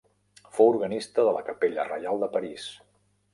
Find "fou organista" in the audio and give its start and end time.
0.53-1.25